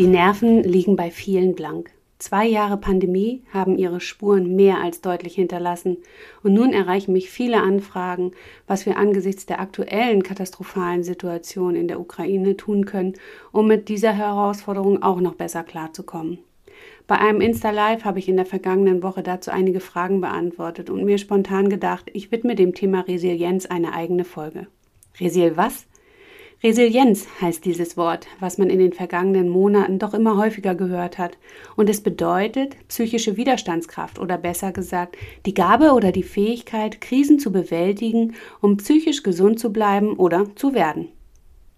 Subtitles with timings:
[0.00, 1.90] Die Nerven liegen bei vielen blank.
[2.18, 5.98] Zwei Jahre Pandemie haben ihre Spuren mehr als deutlich hinterlassen.
[6.42, 8.30] Und nun erreichen mich viele Anfragen,
[8.66, 13.12] was wir angesichts der aktuellen katastrophalen Situation in der Ukraine tun können,
[13.52, 16.38] um mit dieser Herausforderung auch noch besser klarzukommen.
[17.06, 21.18] Bei einem Insta-Live habe ich in der vergangenen Woche dazu einige Fragen beantwortet und mir
[21.18, 24.66] spontan gedacht, ich widme dem Thema Resilienz eine eigene Folge.
[25.20, 25.89] Resil was?
[26.62, 31.38] Resilienz heißt dieses Wort, was man in den vergangenen Monaten doch immer häufiger gehört hat.
[31.74, 37.50] Und es bedeutet psychische Widerstandskraft oder besser gesagt die Gabe oder die Fähigkeit, Krisen zu
[37.50, 41.08] bewältigen, um psychisch gesund zu bleiben oder zu werden.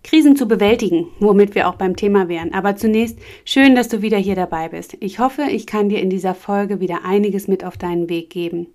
[0.03, 2.53] Krisen zu bewältigen, womit wir auch beim Thema wären.
[2.53, 4.97] Aber zunächst schön, dass du wieder hier dabei bist.
[4.98, 8.67] Ich hoffe, ich kann dir in dieser Folge wieder einiges mit auf deinen Weg geben.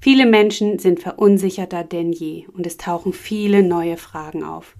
[0.00, 4.74] Viele Menschen sind verunsicherter denn je und es tauchen viele neue Fragen auf.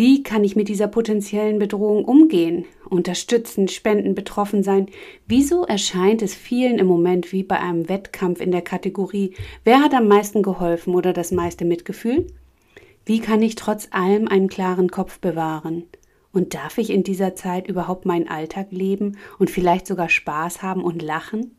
[0.00, 2.64] Wie kann ich mit dieser potenziellen Bedrohung umgehen?
[2.88, 4.86] Unterstützen, spenden, betroffen sein?
[5.26, 9.92] Wieso erscheint es vielen im Moment wie bei einem Wettkampf in der Kategorie Wer hat
[9.92, 12.26] am meisten geholfen oder das meiste Mitgefühl?
[13.04, 15.84] Wie kann ich trotz allem einen klaren Kopf bewahren?
[16.32, 20.82] Und darf ich in dieser Zeit überhaupt meinen Alltag leben und vielleicht sogar Spaß haben
[20.82, 21.56] und lachen?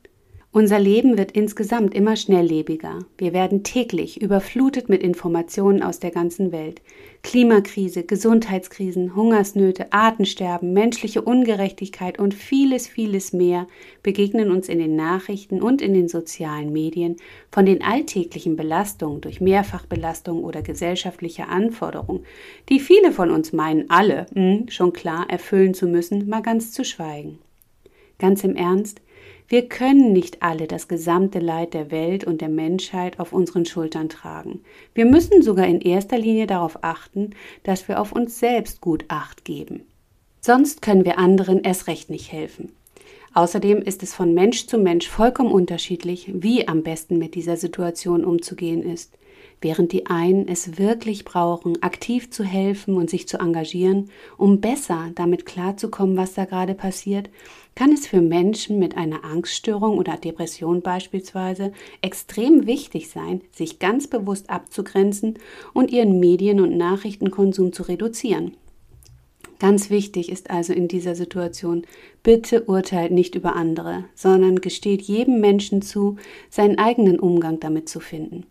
[0.54, 3.00] Unser Leben wird insgesamt immer schnelllebiger.
[3.18, 6.82] Wir werden täglich überflutet mit Informationen aus der ganzen Welt.
[7.24, 13.66] Klimakrise, Gesundheitskrisen, Hungersnöte, Artensterben, menschliche Ungerechtigkeit und vieles, vieles mehr
[14.04, 17.16] begegnen uns in den Nachrichten und in den sozialen Medien
[17.50, 22.26] von den alltäglichen Belastungen durch Mehrfachbelastung oder gesellschaftliche Anforderungen,
[22.68, 26.74] die viele von uns meinen, alle, mh, hm, schon klar, erfüllen zu müssen, mal ganz
[26.74, 27.40] zu schweigen.
[28.20, 29.02] Ganz im Ernst,
[29.52, 34.08] wir können nicht alle das gesamte Leid der Welt und der Menschheit auf unseren Schultern
[34.08, 34.62] tragen.
[34.94, 37.32] Wir müssen sogar in erster Linie darauf achten,
[37.64, 39.82] dass wir auf uns selbst gut acht geben.
[40.40, 42.72] Sonst können wir anderen erst recht nicht helfen.
[43.34, 48.24] Außerdem ist es von Mensch zu Mensch vollkommen unterschiedlich, wie am besten mit dieser Situation
[48.24, 49.18] umzugehen ist.
[49.64, 55.12] Während die einen es wirklich brauchen, aktiv zu helfen und sich zu engagieren, um besser
[55.14, 57.30] damit klarzukommen, was da gerade passiert,
[57.76, 64.08] kann es für Menschen mit einer Angststörung oder Depression beispielsweise extrem wichtig sein, sich ganz
[64.08, 65.38] bewusst abzugrenzen
[65.74, 68.58] und ihren Medien- und Nachrichtenkonsum zu reduzieren.
[69.60, 71.84] Ganz wichtig ist also in dieser Situation,
[72.24, 76.16] bitte urteilt nicht über andere, sondern gesteht jedem Menschen zu,
[76.50, 78.48] seinen eigenen Umgang damit zu finden.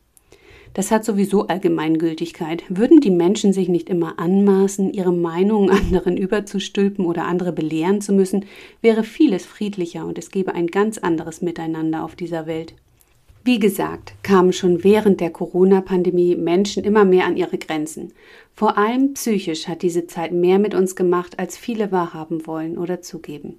[0.73, 2.63] Das hat sowieso Allgemeingültigkeit.
[2.69, 8.13] Würden die Menschen sich nicht immer anmaßen, ihre Meinungen anderen überzustülpen oder andere belehren zu
[8.13, 8.45] müssen,
[8.81, 12.75] wäre vieles friedlicher und es gäbe ein ganz anderes Miteinander auf dieser Welt.
[13.43, 18.13] Wie gesagt, kamen schon während der Corona-Pandemie Menschen immer mehr an ihre Grenzen.
[18.55, 23.01] Vor allem psychisch hat diese Zeit mehr mit uns gemacht, als viele wahrhaben wollen oder
[23.01, 23.59] zugeben.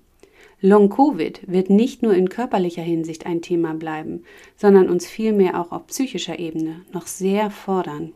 [0.63, 4.23] Long-Covid wird nicht nur in körperlicher Hinsicht ein Thema bleiben,
[4.55, 8.13] sondern uns vielmehr auch auf psychischer Ebene noch sehr fordern.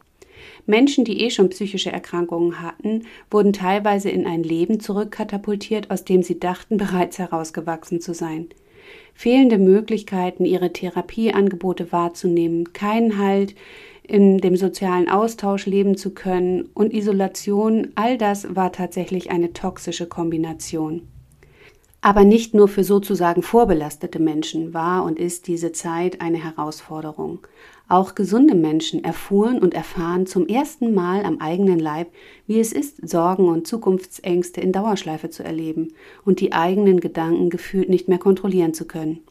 [0.68, 6.22] Menschen, die eh schon psychische Erkrankungen hatten, wurden teilweise in ein Leben zurückkatapultiert, aus dem
[6.22, 8.50] sie dachten, bereits herausgewachsen zu sein.
[9.16, 13.56] Fehlende Möglichkeiten, ihre Therapieangebote wahrzunehmen, keinen Halt
[14.04, 20.06] in dem sozialen Austausch leben zu können und Isolation, all das war tatsächlich eine toxische
[20.06, 21.08] Kombination.
[22.06, 27.40] Aber nicht nur für sozusagen vorbelastete Menschen war und ist diese Zeit eine Herausforderung.
[27.90, 32.10] Auch gesunde Menschen erfuhren und erfahren zum ersten Mal am eigenen Leib,
[32.46, 37.90] wie es ist, Sorgen und Zukunftsängste in Dauerschleife zu erleben und die eigenen Gedanken gefühlt
[37.90, 39.22] nicht mehr kontrollieren zu können.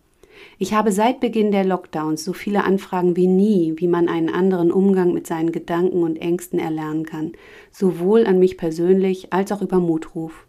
[0.59, 4.73] Ich habe seit Beginn der Lockdowns so viele Anfragen wie nie, wie man einen anderen
[4.73, 7.35] Umgang mit seinen Gedanken und Ängsten erlernen kann,
[7.71, 10.44] sowohl an mich persönlich als auch über Mutruf.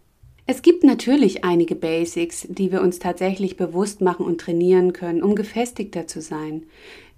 [0.48, 5.34] Es gibt natürlich einige Basics, die wir uns tatsächlich bewusst machen und trainieren können, um
[5.34, 6.68] gefestigter zu sein.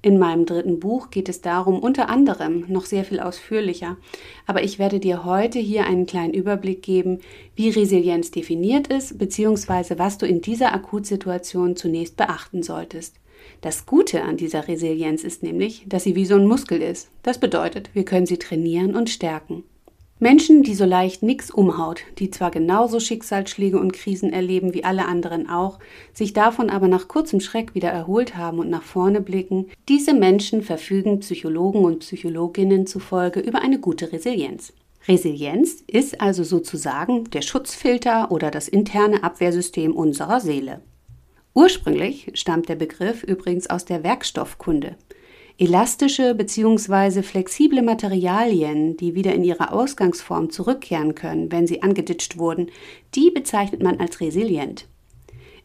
[0.01, 3.97] In meinem dritten Buch geht es darum, unter anderem noch sehr viel ausführlicher,
[4.45, 7.19] aber ich werde dir heute hier einen kleinen Überblick geben,
[7.55, 13.15] wie Resilienz definiert ist, beziehungsweise was du in dieser Akutsituation zunächst beachten solltest.
[13.59, 17.09] Das Gute an dieser Resilienz ist nämlich, dass sie wie so ein Muskel ist.
[17.23, 19.65] Das bedeutet, wir können sie trainieren und stärken.
[20.19, 25.05] Menschen, die so leicht nix umhaut, die zwar genauso Schicksalsschläge und Krisen erleben wie alle
[25.05, 25.77] anderen auch,
[26.11, 30.63] sich davon aber nach kurzem Schreck wieder erholt haben und nach vorne blicken, diese Menschen
[30.63, 34.73] verfügen Psychologen und Psychologinnen zufolge über eine gute Resilienz.
[35.07, 40.81] Resilienz ist also sozusagen der Schutzfilter oder das interne Abwehrsystem unserer Seele.
[41.53, 44.95] Ursprünglich stammt der Begriff übrigens aus der Werkstoffkunde.
[45.59, 47.23] Elastische bzw.
[47.23, 52.69] flexible Materialien, die wieder in ihre Ausgangsform zurückkehren können, wenn sie angeditscht wurden,
[53.15, 54.85] die bezeichnet man als resilient.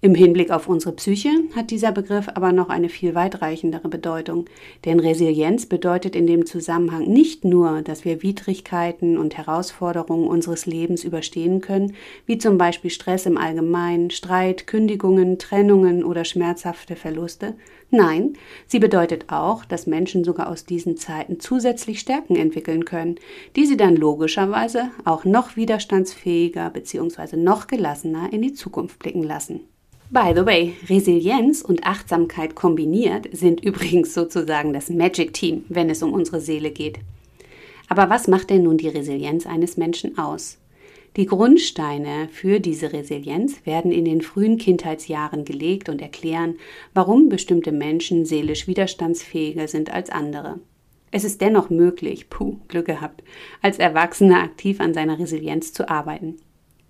[0.05, 4.47] Im Hinblick auf unsere Psyche hat dieser Begriff aber noch eine viel weitreichendere Bedeutung,
[4.85, 11.05] denn Resilienz bedeutet in dem Zusammenhang nicht nur, dass wir Widrigkeiten und Herausforderungen unseres Lebens
[11.05, 11.95] überstehen können,
[12.27, 17.55] wie zum Beispiel Stress im Allgemeinen, Streit, Kündigungen, Trennungen oder schmerzhafte Verluste.
[17.91, 18.33] Nein,
[18.67, 23.21] sie bedeutet auch, dass Menschen sogar aus diesen Zeiten zusätzlich Stärken entwickeln können,
[23.55, 27.37] die sie dann logischerweise auch noch widerstandsfähiger bzw.
[27.37, 29.61] noch gelassener in die Zukunft blicken lassen.
[30.13, 36.03] By the way, Resilienz und Achtsamkeit kombiniert sind übrigens sozusagen das Magic Team, wenn es
[36.03, 36.99] um unsere Seele geht.
[37.89, 40.59] Aber was macht denn nun die Resilienz eines Menschen aus?
[41.17, 46.57] Die Grundsteine für diese Resilienz werden in den frühen Kindheitsjahren gelegt und erklären,
[46.93, 50.61] warum bestimmte Menschen seelisch widerstandsfähiger sind als andere.
[51.11, 53.25] Es ist dennoch möglich, puh, Glück gehabt,
[53.63, 56.37] als Erwachsener aktiv an seiner Resilienz zu arbeiten.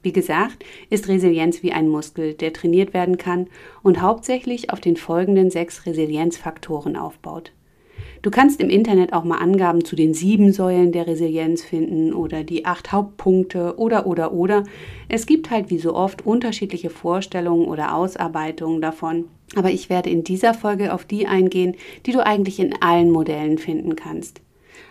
[0.03, 3.47] Wie gesagt, ist Resilienz wie ein Muskel, der trainiert werden kann
[3.83, 7.53] und hauptsächlich auf den folgenden sechs Resilienzfaktoren aufbaut.
[8.23, 12.45] Du kannst im Internet auch mal Angaben zu den sieben Säulen der Resilienz finden oder
[12.45, 14.63] die acht Hauptpunkte oder oder oder.
[15.09, 19.25] Es gibt halt wie so oft unterschiedliche Vorstellungen oder Ausarbeitungen davon.
[19.57, 21.75] Aber ich werde in dieser Folge auf die eingehen,
[22.07, 24.41] die du eigentlich in allen Modellen finden kannst.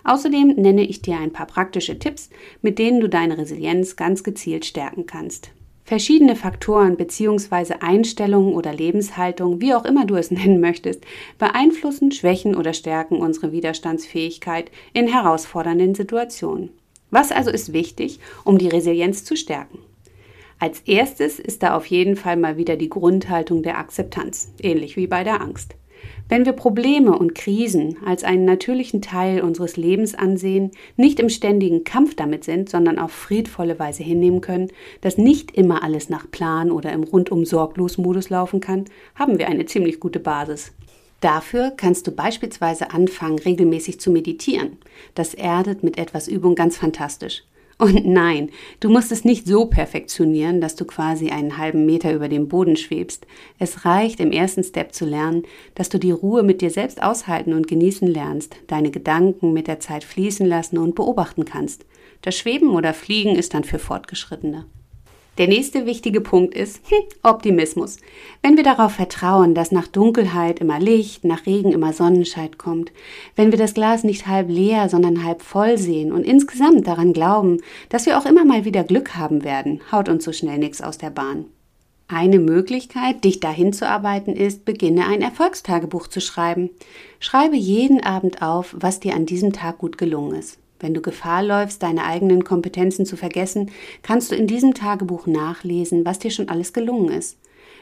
[0.04, 2.30] Außerdem nenne ich dir ein paar praktische Tipps,
[2.62, 5.52] mit denen du deine Resilienz ganz gezielt stärken kannst.
[5.84, 7.76] Verschiedene Faktoren bzw.
[7.82, 11.04] Einstellungen oder Lebenshaltung, wie auch immer du es nennen möchtest,
[11.38, 16.70] beeinflussen, schwächen oder stärken unsere Widerstandsfähigkeit in herausfordernden Situationen.
[17.10, 19.80] Was also ist wichtig, um die Resilienz zu stärken?
[20.60, 25.08] Als erstes ist da auf jeden Fall mal wieder die Grundhaltung der Akzeptanz, ähnlich wie
[25.08, 25.76] bei der Angst.
[26.32, 31.84] Wenn wir Probleme und Krisen als einen natürlichen Teil unseres Lebens ansehen, nicht im ständigen
[31.84, 36.72] Kampf damit sind, sondern auf friedvolle Weise hinnehmen können, dass nicht immer alles nach Plan
[36.72, 40.72] oder im rundum sorglos Modus laufen kann, haben wir eine ziemlich gute Basis.
[41.20, 44.78] Dafür kannst du beispielsweise anfangen, regelmäßig zu meditieren.
[45.16, 47.44] Das erdet mit etwas Übung ganz fantastisch.
[47.82, 52.30] Und nein, du musst es nicht so perfektionieren, dass du quasi einen halben Meter über
[52.30, 53.26] dem Boden schwebst.
[53.58, 57.54] Es reicht im ersten Step zu lernen, dass du die Ruhe mit dir selbst aushalten
[57.54, 61.88] und genießen lernst, deine Gedanken mit der Zeit fließen lassen und beobachten kannst.
[62.22, 64.68] Das Schweben oder Fliegen ist dann für Fortgeschrittene.
[65.38, 67.98] Der nächste wichtige Punkt ist hm, Optimismus.
[68.42, 72.92] Wenn wir darauf vertrauen, dass nach Dunkelheit immer Licht, nach Regen immer Sonnenschein kommt,
[73.36, 77.62] wenn wir das Glas nicht halb leer, sondern halb voll sehen und insgesamt daran glauben,
[77.88, 80.98] dass wir auch immer mal wieder Glück haben werden, haut uns so schnell nichts aus
[80.98, 81.46] der Bahn.
[82.14, 86.70] Eine Möglichkeit, dich dahin zu arbeiten, ist, beginne ein Erfolgstagebuch zu schreiben.
[87.22, 90.61] Schreibe jeden Abend auf, was dir an diesem Tag gut gelungen ist.
[90.82, 96.06] Wenn du Gefahr läufst, deine eigenen Kompetenzen zu vergessen, kannst du in diesem Tagebuch nachlesen,
[96.06, 97.38] was dir schon alles gelungen ist.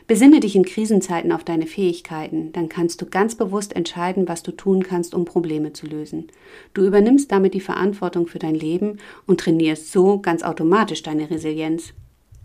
[0.05, 4.51] Besinne dich in Krisenzeiten auf deine Fähigkeiten, dann kannst du ganz bewusst entscheiden, was du
[4.51, 6.27] tun kannst, um Probleme zu lösen.
[6.73, 11.93] Du übernimmst damit die Verantwortung für dein Leben und trainierst so ganz automatisch deine Resilienz.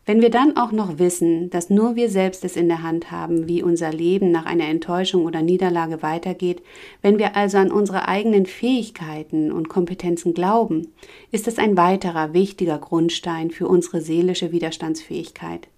[0.07, 3.49] Wenn wir dann auch noch wissen, dass nur wir selbst es in der Hand haben,
[3.49, 6.63] wie unser Leben nach einer Enttäuschung oder Niederlage weitergeht,
[7.01, 10.89] wenn wir also an unsere eigenen Fähigkeiten und Kompetenzen glauben,
[11.31, 15.69] ist es ein weiterer wichtiger Grundstein für unsere seelische Widerstandsfähigkeit.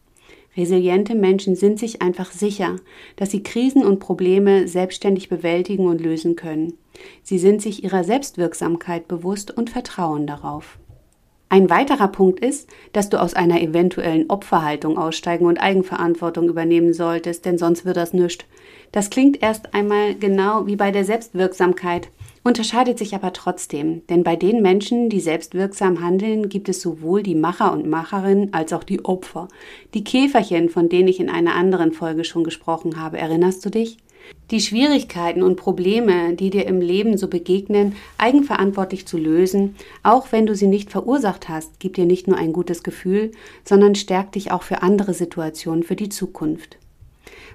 [0.56, 2.76] Resiliente Menschen sind sich einfach sicher,
[3.14, 6.75] dass sie Krisen und Probleme selbstständig bewältigen und lösen können.
[7.23, 10.78] Sie sind sich ihrer Selbstwirksamkeit bewusst und vertrauen darauf.
[11.48, 17.44] Ein weiterer Punkt ist, dass du aus einer eventuellen Opferhaltung aussteigen und Eigenverantwortung übernehmen solltest,
[17.44, 18.44] denn sonst wird das nichts.
[18.90, 22.08] Das klingt erst einmal genau wie bei der Selbstwirksamkeit,
[22.42, 27.34] unterscheidet sich aber trotzdem, denn bei den Menschen, die selbstwirksam handeln, gibt es sowohl die
[27.34, 29.48] Macher und Macherinnen als auch die Opfer.
[29.94, 33.98] Die Käferchen, von denen ich in einer anderen Folge schon gesprochen habe, erinnerst du dich?
[34.50, 40.47] Die Schwierigkeiten und Probleme, die dir im Leben so begegnen, eigenverantwortlich zu lösen, auch wenn
[40.47, 43.33] du sie nicht verursacht hast, gibt dir nicht nur ein gutes Gefühl,
[43.64, 46.78] sondern stärkt dich auch für andere Situationen für die Zukunft.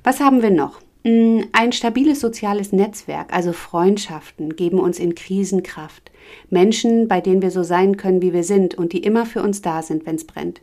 [0.03, 0.81] Was haben wir noch?
[1.03, 6.11] Mm, ein stabiles soziales Netzwerk, also Freundschaften, geben uns in Krisen Kraft.
[6.49, 9.61] Menschen, bei denen wir so sein können, wie wir sind und die immer für uns
[9.61, 10.61] da sind, wenn es brennt.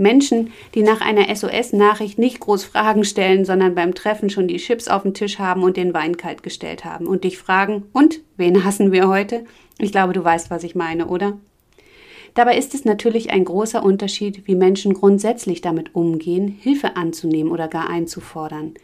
[0.00, 4.88] Menschen, die nach einer SOS-Nachricht nicht groß Fragen stellen, sondern beim Treffen schon die Chips
[4.88, 8.64] auf den Tisch haben und den Wein kalt gestellt haben und dich fragen, und wen
[8.64, 9.44] hassen wir heute?
[9.78, 11.38] Ich glaube, du weißt, was ich meine, oder?
[12.34, 17.68] Dabei ist es natürlich ein großer Unterschied, wie Menschen grundsätzlich damit umgehen, Hilfe anzunehmen oder
[17.68, 18.74] gar einzufordern.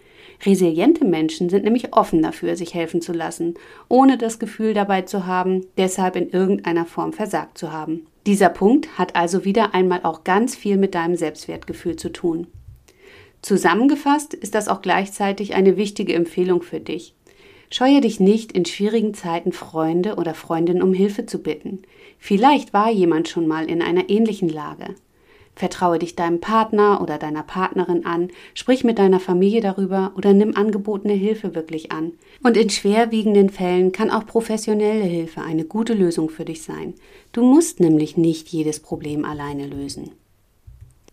[0.45, 3.55] Resiliente Menschen sind nämlich offen dafür, sich helfen zu lassen,
[3.89, 8.07] ohne das Gefühl dabei zu haben, deshalb in irgendeiner Form versagt zu haben.
[8.27, 12.49] Dieser Punkt hat also wieder einmal auch ganz viel mit deinem Selbstwertgefühl zu tun.
[13.41, 17.15] Zusammengefasst ist das auch gleichzeitig eine wichtige Empfehlung für dich.
[17.71, 21.83] Scheue dich nicht, in schwierigen Zeiten Freunde oder Freundinnen um Hilfe zu bitten.
[22.19, 24.95] Vielleicht war jemand schon mal in einer ähnlichen Lage.
[25.57, 30.55] Vertraue dich deinem Partner oder deiner Partnerin an, sprich mit deiner Familie darüber oder nimm
[30.55, 32.13] angebotene Hilfe wirklich an.
[32.43, 36.95] Und in schwerwiegenden Fällen kann auch professionelle Hilfe eine gute Lösung für dich sein.
[37.33, 40.11] Du musst nämlich nicht jedes Problem alleine lösen.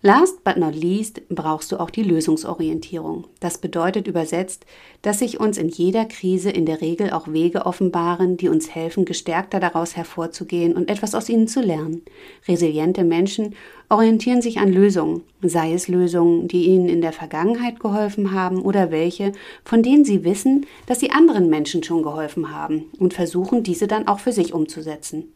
[0.06, 3.26] Last but not least brauchst du auch die Lösungsorientierung.
[3.40, 4.66] Das bedeutet übersetzt,
[5.02, 9.06] dass sich uns in jeder Krise in der Regel auch Wege offenbaren, die uns helfen,
[9.06, 12.02] gestärkter daraus hervorzugehen und etwas aus ihnen zu lernen.
[12.50, 13.56] Resiliente Menschen
[13.88, 18.92] orientieren sich an Lösungen, sei es Lösungen, die ihnen in der Vergangenheit geholfen haben oder
[18.92, 19.32] welche,
[19.64, 24.10] von denen sie wissen, dass sie anderen Menschen schon geholfen haben und versuchen, diese dann
[24.10, 25.32] auch für sich umzusetzen.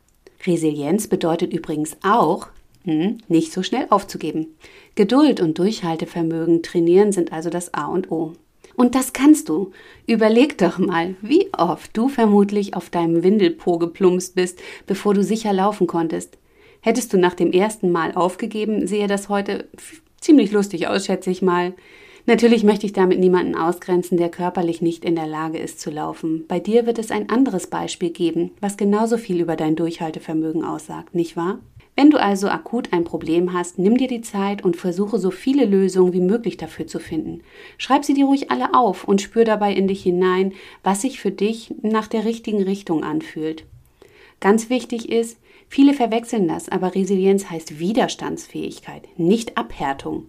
[0.45, 2.47] Resilienz bedeutet übrigens auch,
[2.87, 4.55] hm, nicht so schnell aufzugeben.
[4.95, 8.31] Geduld und Durchhaltevermögen trainieren sind also das A und O.
[8.77, 9.71] Und das kannst du.
[10.05, 15.51] Überleg doch mal, wie oft du vermutlich auf deinem Windelpo geplumpst bist, bevor du sicher
[15.51, 16.37] laufen konntest.
[16.79, 19.67] Hättest du nach dem ersten Mal aufgegeben, sehe das heute
[20.21, 21.73] ziemlich lustig aus, schätze ich mal.
[22.25, 26.45] Natürlich möchte ich damit niemanden ausgrenzen, der körperlich nicht in der Lage ist zu laufen.
[26.47, 31.15] Bei dir wird es ein anderes Beispiel geben, was genauso viel über dein Durchhaltevermögen aussagt,
[31.15, 31.59] nicht wahr?
[31.97, 35.65] Wenn du also akut ein Problem hast, nimm dir die Zeit und versuche so viele
[35.65, 37.41] Lösungen wie möglich dafür zu finden.
[37.79, 41.31] Schreib sie dir ruhig alle auf und spür dabei in dich hinein, was sich für
[41.31, 43.65] dich nach der richtigen Richtung anfühlt.
[44.39, 45.39] Ganz wichtig ist,
[45.69, 50.27] viele verwechseln das, aber Resilienz heißt Widerstandsfähigkeit, nicht Abhärtung.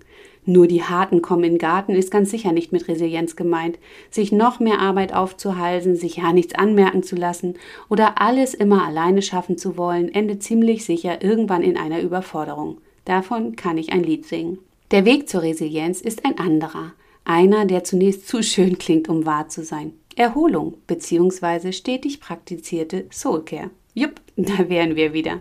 [0.48, 3.78] Nur die Harten kommen in den Garten ist ganz sicher nicht mit Resilienz gemeint.
[4.10, 7.56] Sich noch mehr Arbeit aufzuhalsen, sich ja nichts anmerken zu lassen
[7.90, 12.78] oder alles immer alleine schaffen zu wollen, endet ziemlich sicher irgendwann in einer Überforderung.
[13.04, 14.56] Davon kann ich ein Lied singen.
[14.90, 16.94] Der Weg zur Resilienz ist ein anderer.
[17.26, 19.92] Einer, der zunächst zu schön klingt, um wahr zu sein.
[20.16, 21.72] Erholung bzw.
[21.72, 23.68] stetig praktizierte Soulcare.
[23.92, 25.40] Jupp, da wären wir wieder.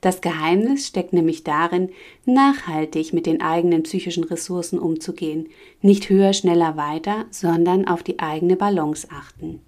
[0.00, 1.90] Das Geheimnis steckt nämlich darin,
[2.24, 5.48] nachhaltig mit den eigenen psychischen Ressourcen umzugehen,
[5.80, 9.60] nicht höher, schneller, weiter, sondern auf die eigene Balance achten.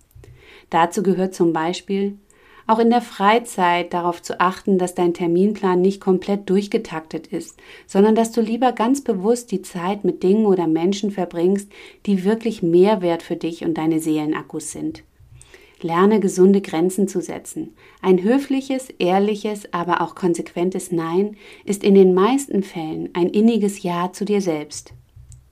[0.71, 2.19] Dazu gehört zum Beispiel
[2.67, 8.15] auch in der Freizeit darauf zu achten, dass dein Terminplan nicht komplett durchgetaktet ist, sondern
[8.15, 11.71] dass du lieber ganz bewusst die Zeit mit Dingen oder Menschen verbringst,
[12.07, 15.03] die wirklich Mehrwert für dich und deine Seelenakkus sind.
[15.85, 17.75] Lerne gesunde Grenzen zu setzen.
[18.01, 21.37] Ein höfliches, ehrliches, aber auch konsequentes Nein
[21.67, 24.95] ist in den meisten Fällen ein inniges Ja zu dir selbst.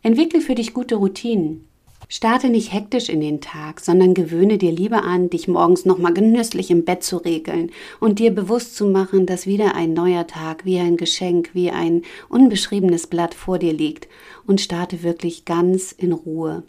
[0.02, 1.68] Entwickle für dich gute Routinen.
[2.08, 6.70] Starte nicht hektisch in den Tag, sondern gewöhne dir lieber an, dich morgens nochmal genüsslich
[6.70, 7.70] im Bett zu regeln
[8.00, 12.02] und dir bewusst zu machen, dass wieder ein neuer Tag wie ein Geschenk, wie ein
[12.30, 14.08] unbeschriebenes Blatt vor dir liegt
[14.46, 16.62] und starte wirklich ganz in Ruhe.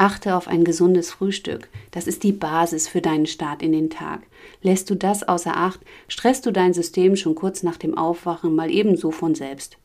[0.00, 1.68] Achte auf ein gesundes Frühstück.
[1.90, 4.22] Das ist die Basis für deinen Start in den Tag.
[4.62, 5.78] Lässt du das außer Acht,
[6.08, 9.76] stresst du dein System schon kurz nach dem Aufwachen mal ebenso von selbst.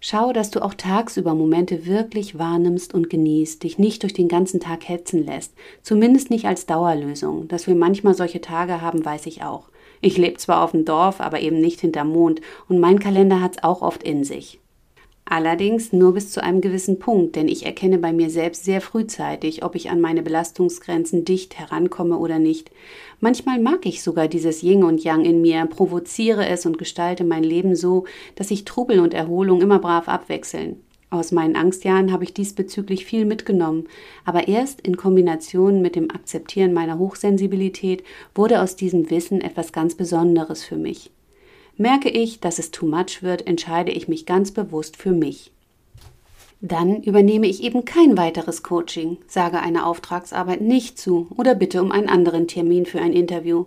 [0.00, 4.58] Schau, dass du auch tagsüber Momente wirklich wahrnimmst und genießt, dich nicht durch den ganzen
[4.58, 7.46] Tag hetzen lässt, zumindest nicht als Dauerlösung.
[7.46, 9.68] Dass wir manchmal solche Tage haben, weiß ich auch.
[10.00, 13.62] Ich lebe zwar auf dem Dorf, aber eben nicht hinterm Mond, und mein Kalender hat's
[13.62, 14.58] auch oft in sich.
[15.26, 19.64] Allerdings nur bis zu einem gewissen Punkt, denn ich erkenne bei mir selbst sehr frühzeitig,
[19.64, 22.70] ob ich an meine Belastungsgrenzen dicht herankomme oder nicht.
[23.20, 27.42] Manchmal mag ich sogar dieses Yin und Yang in mir, provoziere es und gestalte mein
[27.42, 28.04] Leben so,
[28.36, 30.82] dass sich Trubel und Erholung immer brav abwechseln.
[31.08, 33.88] Aus meinen Angstjahren habe ich diesbezüglich viel mitgenommen,
[34.26, 38.02] aber erst in Kombination mit dem Akzeptieren meiner Hochsensibilität
[38.34, 41.13] wurde aus diesem Wissen etwas ganz Besonderes für mich.
[41.76, 45.50] Merke ich, dass es too much wird, entscheide ich mich ganz bewusst für mich.
[46.60, 51.92] Dann übernehme ich eben kein weiteres Coaching, sage eine Auftragsarbeit nicht zu oder bitte um
[51.92, 53.66] einen anderen Termin für ein Interview.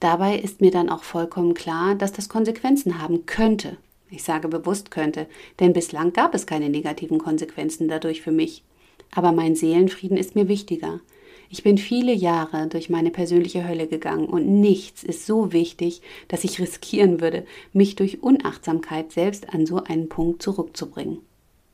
[0.00, 3.76] Dabei ist mir dann auch vollkommen klar, dass das Konsequenzen haben könnte.
[4.10, 5.26] Ich sage bewusst könnte,
[5.60, 8.62] denn bislang gab es keine negativen Konsequenzen dadurch für mich.
[9.14, 11.00] aber mein Seelenfrieden ist mir wichtiger.
[11.56, 16.42] Ich bin viele Jahre durch meine persönliche Hölle gegangen und nichts ist so wichtig, dass
[16.42, 21.18] ich riskieren würde, mich durch Unachtsamkeit selbst an so einen Punkt zurückzubringen.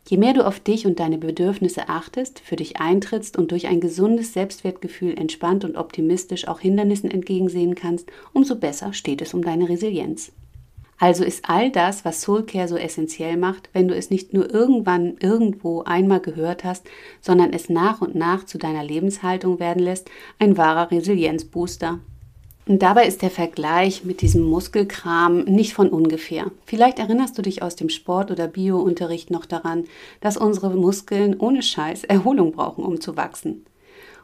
[0.07, 3.81] Je mehr du auf dich und deine Bedürfnisse achtest, für dich eintrittst und durch ein
[3.81, 9.71] gesundes Selbstwertgefühl entspannt und optimistisch auch Hindernissen entgegensehen kannst, umso besser steht es um deine
[9.71, 10.31] Resilienz.
[11.01, 15.17] Also ist all das, was Soulcare so essentiell macht, wenn du es nicht nur irgendwann
[15.19, 16.87] irgendwo einmal gehört hast,
[17.23, 22.01] sondern es nach und nach zu deiner Lebenshaltung werden lässt, ein wahrer Resilienzbooster.
[22.67, 26.51] Und dabei ist der Vergleich mit diesem Muskelkram nicht von ungefähr.
[26.67, 29.85] Vielleicht erinnerst du dich aus dem Sport- oder Biounterricht noch daran,
[30.21, 33.65] dass unsere Muskeln ohne Scheiß Erholung brauchen, um zu wachsen.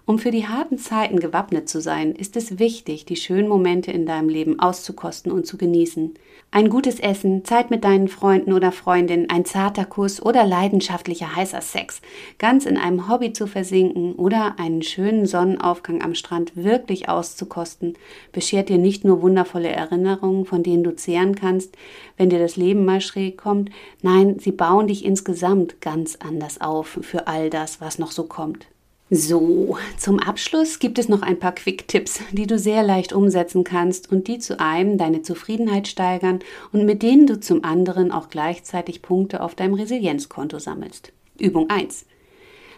[0.09, 4.07] Um für die harten Zeiten gewappnet zu sein, ist es wichtig, die schönen Momente in
[4.07, 6.15] deinem Leben auszukosten und zu genießen.
[6.53, 11.61] Ein gutes Essen, Zeit mit deinen Freunden oder Freundinnen, ein zarter Kuss oder leidenschaftlicher heißer
[11.61, 12.01] Sex,
[12.39, 17.95] ganz in einem Hobby zu versinken oder einen schönen Sonnenaufgang am Strand wirklich auszukosten,
[18.31, 21.77] beschert dir nicht nur wundervolle Erinnerungen, von denen du zehren kannst,
[22.17, 23.71] wenn dir das Leben mal schräg kommt,
[24.03, 28.69] nein, sie bauen dich insgesamt ganz anders auf für all das, was noch so kommt.
[29.09, 34.11] So, zum Abschluss gibt es noch ein paar Quick-Tipps, die du sehr leicht umsetzen kannst
[34.11, 36.41] und die zu einem deine Zufriedenheit steigern
[36.73, 41.13] und mit denen du zum anderen auch gleichzeitig Punkte auf deinem Resilienzkonto sammelst.
[41.39, 42.05] Übung 1.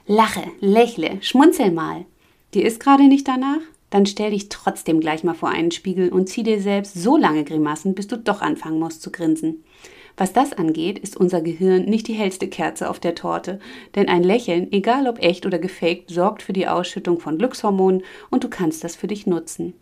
[0.07, 2.05] Lache, lächle, schmunzel mal.
[2.53, 3.61] Dir ist gerade nicht danach?
[3.89, 7.45] Dann stell dich trotzdem gleich mal vor einen Spiegel und zieh dir selbst so lange
[7.45, 9.65] Grimassen, bis du doch anfangen musst zu grinsen.
[10.19, 13.61] Was das angeht, ist unser Gehirn nicht die hellste Kerze auf der Torte,
[13.95, 18.43] denn ein Lächeln, egal ob echt oder gefaked, sorgt für die Ausschüttung von Glückshormonen und
[18.43, 19.75] du kannst das für dich nutzen.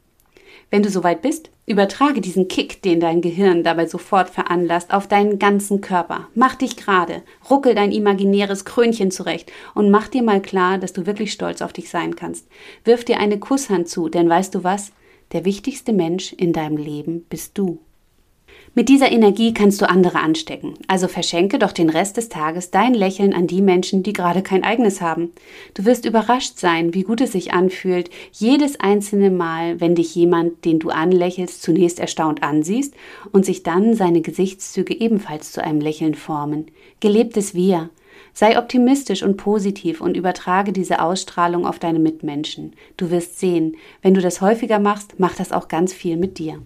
[0.70, 5.38] Wenn du soweit bist, übertrage diesen Kick, den dein Gehirn dabei sofort veranlasst, auf deinen
[5.38, 6.28] ganzen Körper.
[6.34, 11.06] Mach dich gerade, ruckel dein imaginäres Krönchen zurecht und mach dir mal klar, dass du
[11.06, 12.46] wirklich stolz auf dich sein kannst.
[12.84, 14.92] Wirf dir eine Kusshand zu, denn weißt du was?
[15.32, 17.78] Der wichtigste Mensch in deinem Leben bist du.
[18.78, 20.74] Mit dieser Energie kannst du andere anstecken.
[20.86, 24.64] Also verschenke doch den Rest des Tages dein Lächeln an die Menschen, die gerade kein
[24.64, 25.32] eigenes haben.
[25.72, 30.66] Du wirst überrascht sein, wie gut es sich anfühlt, jedes einzelne Mal, wenn dich jemand,
[30.66, 32.92] den du anlächelst, zunächst erstaunt ansiehst
[33.32, 36.66] und sich dann seine Gesichtszüge ebenfalls zu einem Lächeln formen.
[37.00, 37.88] Gelebtes Wir.
[38.34, 42.74] Sei optimistisch und positiv und übertrage diese Ausstrahlung auf deine Mitmenschen.
[42.98, 46.60] Du wirst sehen, wenn du das häufiger machst, macht das auch ganz viel mit dir.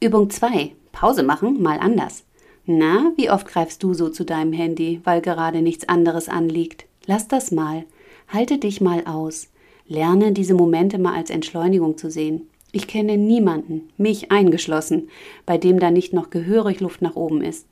[0.00, 0.72] Übung 2.
[0.92, 2.24] Pause machen, mal anders.
[2.66, 6.86] Na, wie oft greifst du so zu deinem Handy, weil gerade nichts anderes anliegt?
[7.06, 7.84] Lass das mal.
[8.28, 9.48] Halte dich mal aus.
[9.86, 12.42] Lerne diese Momente mal als Entschleunigung zu sehen.
[12.70, 15.08] Ich kenne niemanden, mich eingeschlossen,
[15.46, 17.66] bei dem da nicht noch gehörig Luft nach oben ist.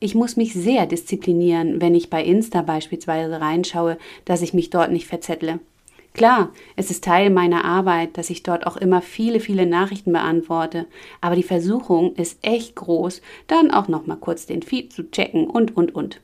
[0.00, 4.90] Ich muss mich sehr disziplinieren, wenn ich bei Insta beispielsweise reinschaue, dass ich mich dort
[4.92, 5.60] nicht verzettle.
[6.18, 10.86] Klar, es ist Teil meiner Arbeit, dass ich dort auch immer viele, viele Nachrichten beantworte,
[11.20, 15.46] aber die Versuchung ist echt groß, dann auch noch mal kurz den Feed zu checken
[15.46, 16.20] und und und.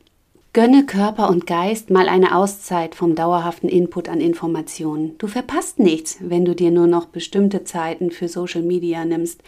[0.52, 5.16] Gönne Körper und Geist mal eine Auszeit vom dauerhaften Input an Informationen.
[5.18, 9.44] Du verpasst nichts, wenn du dir nur noch bestimmte Zeiten für Social Media nimmst,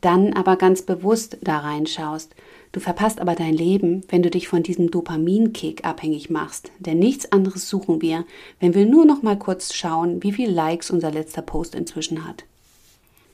[0.00, 2.34] dann aber ganz bewusst da reinschaust.
[2.72, 6.70] Du verpasst aber dein Leben, wenn du dich von diesem Dopaminkick abhängig machst.
[6.78, 8.24] Denn nichts anderes suchen wir,
[8.60, 12.44] wenn wir nur noch mal kurz schauen, wie viele Likes unser letzter Post inzwischen hat.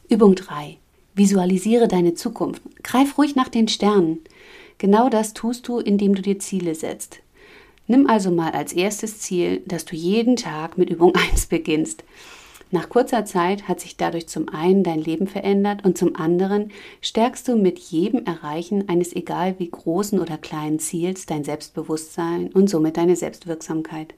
[0.09, 0.77] Übung 3.
[1.15, 2.63] Visualisiere deine Zukunft.
[2.83, 4.19] Greif ruhig nach den Sternen.
[4.79, 7.21] Genau das tust du, indem du dir Ziele setzt.
[7.87, 12.05] Nimm also mal als erstes Ziel, dass du jeden Tag mit Übung 1 beginnst.
[12.71, 17.47] Nach kurzer Zeit hat sich dadurch zum einen dein Leben verändert und zum anderen stärkst
[17.47, 22.97] du mit jedem Erreichen eines egal wie großen oder kleinen Ziels dein Selbstbewusstsein und somit
[22.97, 24.15] deine Selbstwirksamkeit.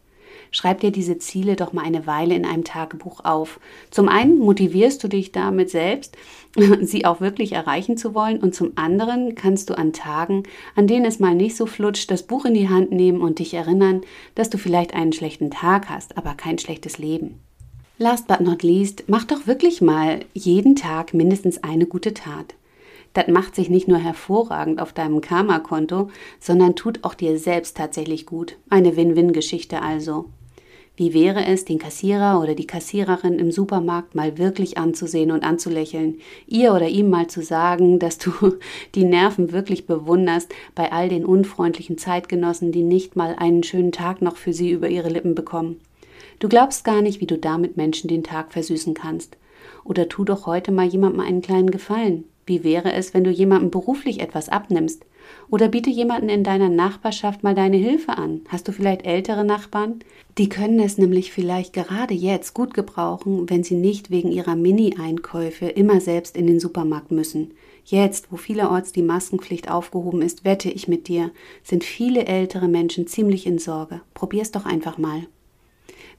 [0.51, 3.61] Schreib dir diese Ziele doch mal eine Weile in einem Tagebuch auf.
[3.91, 6.17] Zum einen motivierst du dich damit selbst,
[6.83, 11.05] sie auch wirklich erreichen zu wollen und zum anderen kannst du an Tagen, an denen
[11.05, 14.03] es mal nicht so flutscht, das Buch in die Hand nehmen und dich erinnern,
[14.35, 17.41] dass du vielleicht einen schlechten Tag hast, aber kein schlechtes Leben.
[17.99, 22.55] Last but not least, mach doch wirklich mal jeden Tag mindestens eine gute Tat.
[23.15, 28.27] Das macht sich nicht nur hervorragend auf deinem Karma-Konto, sondern tut auch dir selbst tatsächlich
[28.27, 28.59] gut.
[28.69, 30.27] Eine Win-Win-Geschichte also.
[30.95, 36.19] Wie wäre es, den Kassierer oder die Kassiererin im Supermarkt mal wirklich anzusehen und anzulächeln,
[36.47, 38.31] ihr oder ihm mal zu sagen, dass du
[38.95, 44.21] die Nerven wirklich bewunderst bei all den unfreundlichen Zeitgenossen, die nicht mal einen schönen Tag
[44.21, 45.81] noch für sie über ihre Lippen bekommen.
[46.39, 49.39] Du glaubst gar nicht, wie du damit Menschen den Tag versüßen kannst.
[49.85, 52.25] Oder tu doch heute mal jemandem einen kleinen Gefallen.
[52.45, 55.05] Wie wäre es, wenn du jemandem beruflich etwas abnimmst?
[55.51, 58.43] Oder biete jemanden in deiner Nachbarschaft mal deine Hilfe an.
[58.49, 60.01] Hast du vielleicht ältere Nachbarn?
[60.39, 65.67] Die können es nämlich vielleicht gerade jetzt gut gebrauchen, wenn sie nicht wegen ihrer Mini-Einkäufe
[65.67, 67.53] immer selbst in den Supermarkt müssen.
[67.85, 71.31] Jetzt, wo vielerorts die Maskenpflicht aufgehoben ist, wette ich mit dir,
[71.65, 74.03] sind viele ältere Menschen ziemlich in Sorge.
[74.15, 75.27] Probier's doch einfach mal.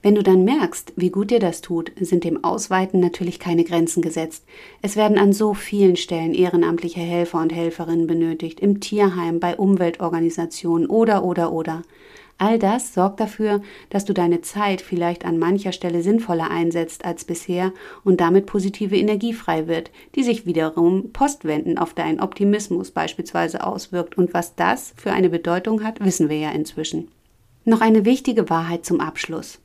[0.00, 4.00] Wenn du dann merkst, wie gut dir das tut, sind dem Ausweiten natürlich keine Grenzen
[4.00, 4.44] gesetzt.
[4.80, 10.88] Es werden an so vielen Stellen ehrenamtliche Helfer und Helferinnen benötigt, im Tierheim, bei Umweltorganisationen
[10.88, 11.82] oder oder oder.
[12.40, 17.24] All das sorgt dafür, dass du deine Zeit vielleicht an mancher Stelle sinnvoller einsetzt als
[17.24, 17.72] bisher
[18.04, 24.16] und damit positive Energie frei wird, die sich wiederum postwendend auf deinen Optimismus beispielsweise auswirkt.
[24.16, 27.08] Und was das für eine Bedeutung hat, wissen wir ja inzwischen.
[27.64, 29.58] Noch eine wichtige Wahrheit zum Abschluss.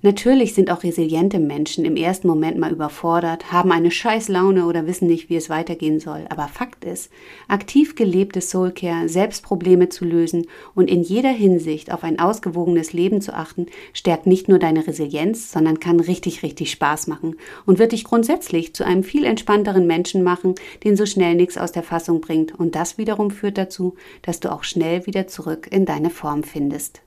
[0.00, 5.08] Natürlich sind auch resiliente Menschen im ersten Moment mal überfordert, haben eine Scheißlaune oder wissen
[5.08, 6.24] nicht, wie es weitergehen soll.
[6.28, 7.10] Aber Fakt ist,
[7.48, 13.20] aktiv gelebtes Soulcare, selbst Probleme zu lösen und in jeder Hinsicht auf ein ausgewogenes Leben
[13.20, 17.34] zu achten, stärkt nicht nur deine Resilienz, sondern kann richtig, richtig Spaß machen
[17.66, 21.72] und wird dich grundsätzlich zu einem viel entspannteren Menschen machen, den so schnell nichts aus
[21.72, 22.54] der Fassung bringt.
[22.54, 27.02] Und das wiederum führt dazu, dass du auch schnell wieder zurück in deine Form findest.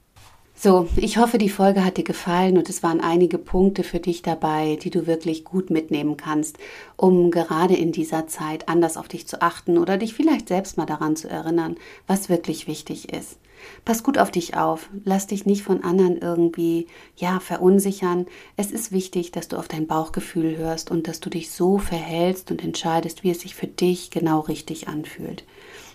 [0.63, 4.21] So, ich hoffe, die Folge hat dir gefallen und es waren einige Punkte für dich
[4.21, 6.59] dabei, die du wirklich gut mitnehmen kannst,
[6.97, 10.85] um gerade in dieser Zeit anders auf dich zu achten oder dich vielleicht selbst mal
[10.85, 13.39] daran zu erinnern, was wirklich wichtig ist.
[13.85, 16.85] Pass gut auf dich auf, lass dich nicht von anderen irgendwie,
[17.17, 18.27] ja, verunsichern.
[18.55, 22.51] Es ist wichtig, dass du auf dein Bauchgefühl hörst und dass du dich so verhältst
[22.51, 25.43] und entscheidest, wie es sich für dich genau richtig anfühlt.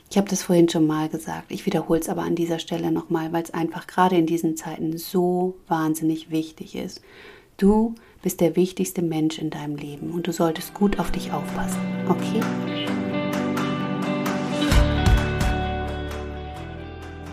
[0.08, 1.50] Ich habe das vorhin schon mal gesagt.
[1.50, 4.96] Ich wiederhole es aber an dieser Stelle nochmal, weil es einfach gerade in diesen Zeiten
[4.98, 7.02] so wahnsinnig wichtig ist.
[7.56, 11.80] Du bist der wichtigste Mensch in deinem Leben und du solltest gut auf dich aufpassen.
[12.08, 12.40] Okay?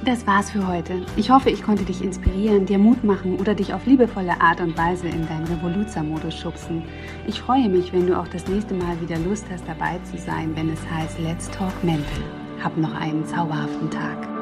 [0.03, 1.05] Das war's für heute.
[1.15, 4.77] Ich hoffe, ich konnte dich inspirieren, dir Mut machen oder dich auf liebevolle Art und
[4.77, 6.83] Weise in deinen Revoluzer-Modus schubsen.
[7.27, 10.53] Ich freue mich, wenn du auch das nächste Mal wieder Lust hast, dabei zu sein,
[10.55, 12.42] wenn es heißt Let's Talk Mental.
[12.63, 14.32] Hab noch einen zauberhaften Tag.